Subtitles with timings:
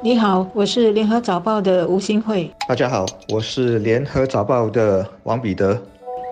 [0.00, 2.48] 你好，我是联合早报的吴新慧。
[2.68, 5.76] 大家好，我是联合早报的王彼得。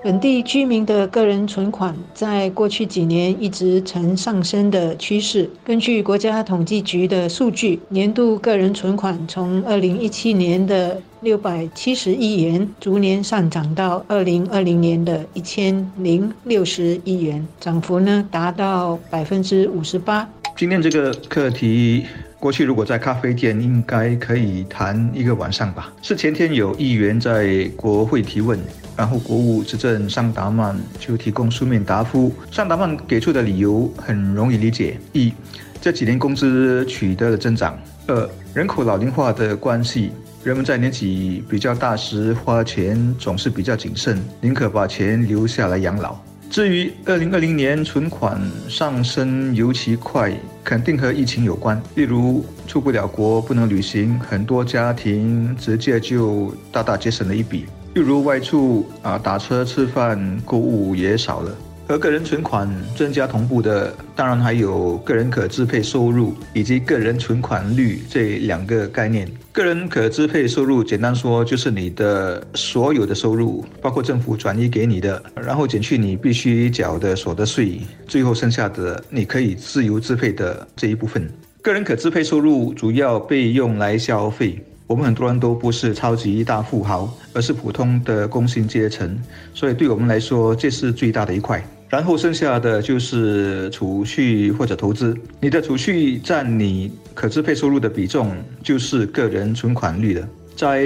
[0.04, 5.50] 本地居民的个人存款在过去几年一直呈上升的趋势。
[5.64, 20.28] 根据国家统计局的数据，年度个人存款从二零一七年的六百七十亿元，逐年上涨到二零二零年的一千零六十亿元，涨幅呢达到百分之五十八。
[20.56, 22.06] 今天这个课题。
[22.38, 25.92] 过去如果在咖啡店，应该可以谈一个晚上吧。
[26.02, 28.58] 是前天有议员在国会提问，
[28.96, 32.32] 然后国务执政桑达曼就提供书面答复。
[32.52, 35.32] 桑达曼给出的理由很容易理解：一，
[35.80, 37.72] 这几年工资取得了增长；
[38.06, 40.12] 二，人口老龄化的关系，
[40.44, 46.16] 人们在年纪比较大时花钱总是比较谨慎，宁可把钱留下来养老。
[46.48, 50.32] 至于二零二零年存款上升尤其快，
[50.64, 51.80] 肯定和疫情有关。
[51.94, 57.66] 例如出不了国，不能旅行，很多家庭直接就大大节省了一笔。
[57.94, 61.54] 例如外出啊，打车、吃饭、购物也少了。
[61.88, 69.30] 和个人存款增加同步的，当然还有个人可支配收入以及个人存款率这两个概念。
[69.52, 81.30] 个人可支配收入，简单说就是你的所有的收入，包括政府转移给你的，然后减去你必须缴的所得税，最后剩下的你可以自由支配的这一部分。
[81.62, 84.58] 个人可支配收入主要被用来消费。
[84.88, 89.18] 我们很多人都不是超级大富豪，而是普通的工薪阶层，
[89.54, 91.64] 所以对我们来说，这是最大的一块。
[91.88, 95.16] 然后剩下的就是储蓄或者投资。
[95.40, 100.28] 你的储蓄占你可支配收入的比重，就是个人存款率的。
[100.56, 100.78] 在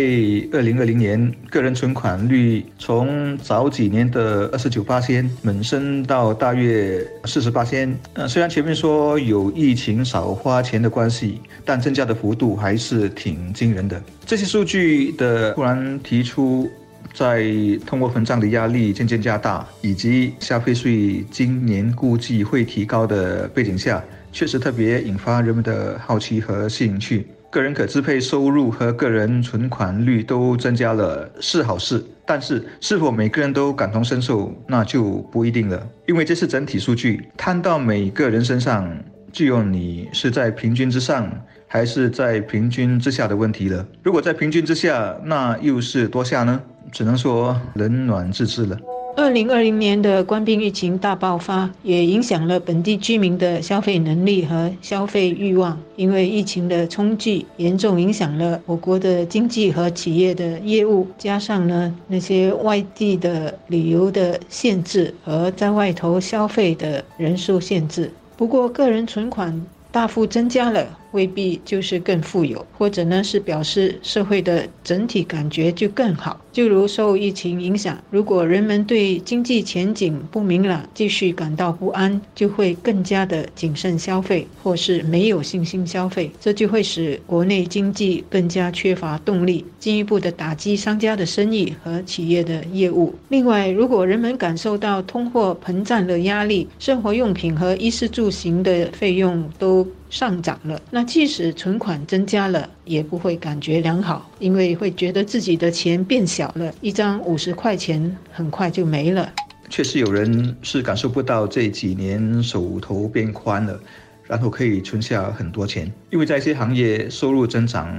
[0.52, 7.96] 二零二零年，个人存款率从早几年的二十九八千猛升到大约四十八千。
[8.14, 14.02] 呃，虽然前面说有疫情少花钱的关系，但增加的幅度还是挺惊人的。
[14.26, 16.68] 这些数据的突然提出。
[17.12, 17.44] 在
[17.86, 24.02] 通货膨胀的压力渐渐加大，以及消费税今年估计会提高的背景下，
[24.32, 27.26] 确实特别引发人们的好奇和兴趣。
[27.50, 35.84] 个人可支配收入和个人存款率都增加了是好事，但是是否每个人都感同身受，那就不一定了。
[36.06, 38.88] 因为这是整体数据，摊到每个人身上，
[39.32, 41.28] 就有你是在平均之上
[41.66, 43.84] 还是在平均之下的问题了。
[44.04, 46.62] 如果在平均之下，那又是多下呢？
[46.92, 48.78] 只能说冷暖自知了。
[49.16, 55.78] 二零二零年的官兵疫情大爆发，也影响了本地居民的消费能力和消费欲望。
[55.96, 61.06] 因为疫情的冲击，严重影响了我国的经济和企业的业务。
[61.18, 68.10] 加上呢，那些外地的旅游的限制和在外头消费的人数限制。
[68.36, 70.86] 不过，个人存款大幅增加了。
[71.12, 76.40] 未必就是更富有，或者呢是表示社会的整体感觉就更好。
[76.52, 93.14] 就如受疫情影响，如果人们对经济前景不明朗，继续感到不安，就会更加的谨慎消费，或是没有信心消费，这就会使国内经济更加缺乏动力，进一步的打击商家的生意和企业的业务。
[93.28, 109.32] 另外，如果人们感受到通货膨胀的压力，生活用品和衣食住行的费用都上涨了，那即使存款增加了，也不会感觉良好，因为会觉得自己的钱变小了，一张五十块钱很快就没了。
[109.70, 113.80] 确实有人是感受不到这几年手头变宽了。
[114.26, 117.92] 然后可以存下很多钱，因为在一些行业收入增长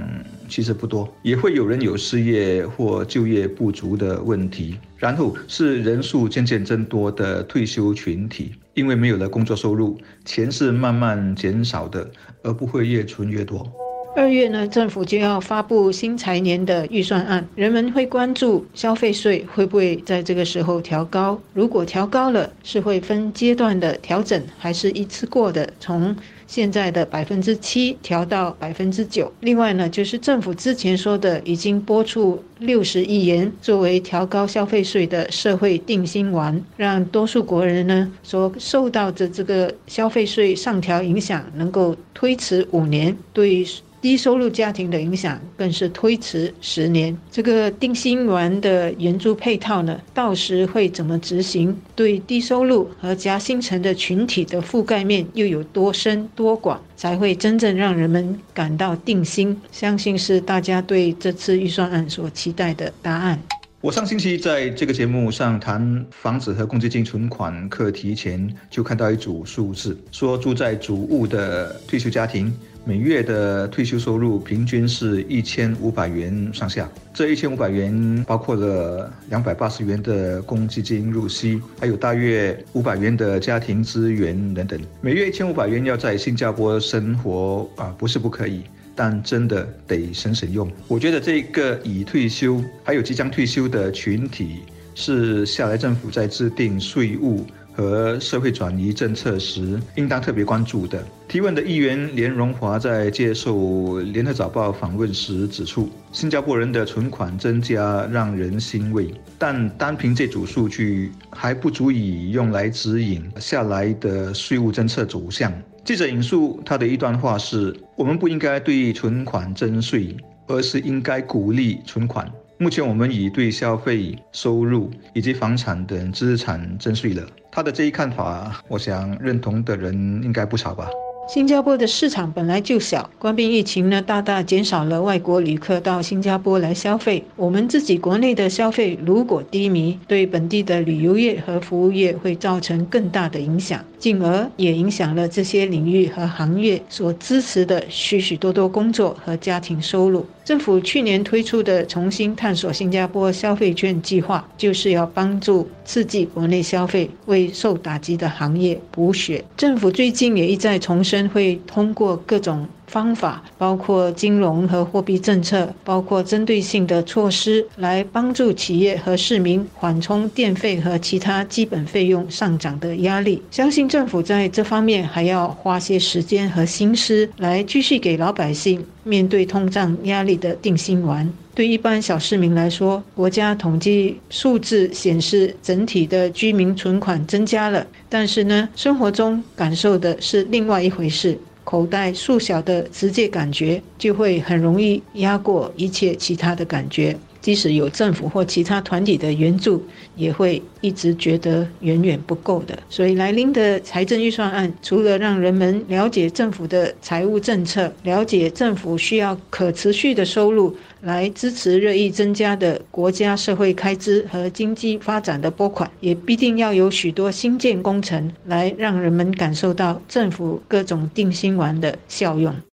[0.48, 4.78] 其实不多，也会有人有失业或就业不足的问题。
[5.02, 12.08] 然后是人数渐渐增多的退休群体，因为没有了工作收入，钱是慢慢减少的，
[12.44, 13.68] 而不会越存越多。
[14.14, 21.40] 二月呢，政府就要发布新财年的预算案，人们会关注消费税会不会在这个时候调高？
[21.52, 26.14] 如果调高了，是会分阶段的调整，还是一次过的从
[26.52, 29.32] 现在的百分之七调到百分之九？
[29.40, 43.66] 另外呢，就是政府之前说的已经拨出六十亿元作为调高消费税的社会定心丸，让多数国人呢所受到的这个消费税上调影响能够推迟五年，对。
[44.02, 47.16] 低收入家庭的影响更是推迟十年。
[47.30, 51.72] 这个定心丸的援助配套呢，到时会怎么执行？
[51.94, 59.56] 对低收入和夹心层的群体的覆盖面又有多深多寡，才会真正让人们感到定心？
[59.70, 63.38] 相信是大家对这次预算案所期待的答案。
[63.80, 72.52] 我上星期在这个节目上谈房子和公积金存款课题前，就看到一组数字，说住在主屋的退休家庭。
[72.84, 76.90] 每月的退休收入平均是一千五百元上下。
[77.14, 84.80] 这一千五百元包括了两百八十元的公积金入息，还有大约五百元的家庭资源等等。
[85.00, 88.62] 每月一千五百元要在新加坡生活啊，不是不可以。
[88.94, 90.70] 但真的得省省用。
[90.86, 94.58] 我觉得这个已退休还有即将退休的群体，
[94.94, 101.02] 是下来政府在制定税务和社会转移政策时，应当特别关注的。
[101.28, 115.52] 提问的议员连荣华在接受联合早报访问时指出，新加坡人的存款增加让人欣慰，但单凭这组数据还不足以用来指引下来的税务政策走向。
[115.84, 120.14] 记者引述他的一段话是：“我们不应该对存款征税，
[120.46, 122.30] 而是应该鼓励存款。
[122.62, 129.92] 目前我们已对消费、收入以及房产等资产征税了。”他的这一看法，我想认同的人
[130.22, 130.88] 应该不少吧。
[131.28, 137.24] 新加坡的市场本来就小，关闭疫情呢，大大减少了外国旅客到新加坡来消费。
[137.34, 150.26] 我们自己国内的消费如果低迷，对本地的旅游业和服务业会造成更大的影响，进而也影响了这些领域和行业所支持的许许多多工作和家庭收入。
[150.44, 159.44] 政府去年推出的重新探索新加坡消费券计划，就是要帮助刺激国内消费，为受打击的行业补血。
[159.56, 162.66] 政府最近也一再重申，会通过各种。
[162.92, 173.42] 方法包括金融和货币政策，包括针对性的措施，来帮助企业和市民缓冲电费和其他基本费用上涨的压力。
[173.50, 181.26] 相信政府在这方面还要花些时间和心思，来继续给老百姓面对通胀压力的定心丸。
[181.54, 191.38] 对一般小市民来说，国家统计数字显示整体的居民存款增加了，但是呢，生活中感受的是另外一回事。
[191.64, 197.16] 口袋缩小的直接感觉，就会很容易压过一切其他的感觉。
[197.42, 199.84] 即使有政府或其他团体的援助，
[200.16, 202.78] 也会一直觉得远远不够的。
[202.88, 222.54] 所以，来临的财政预算案，除了让人们了解政府的财务政策，了解政府需要可持续的收入来支持日益增加的国家社会开支和经济发展的拨款，也必定要有许多新建工程来让人们感受到政府各种定心丸的效用。